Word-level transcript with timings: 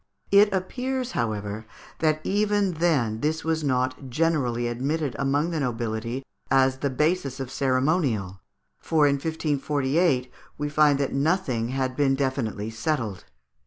It 0.31 0.51
appears, 0.51 1.11
however, 1.11 1.67
that 1.99 2.21
even 2.23 2.71
then 2.73 3.19
this 3.19 3.43
was 3.43 3.63
not 3.63 4.09
generally 4.09 4.67
admitted 4.67 5.15
among 5.19 5.51
the 5.51 5.59
nobility 5.59 6.23
as 6.49 6.77
the 6.79 6.89
basis 6.89 7.39
of 7.39 7.51
ceremonial, 7.51 8.41
for 8.79 9.05
in 9.05 9.17
1548 9.17 10.31
we 10.57 10.69
find 10.69 10.97
that 10.97 11.13
nothing 11.13 11.67
had 11.67 11.95
been 11.95 12.15
definitely 12.15 12.71
settled. 12.71 13.25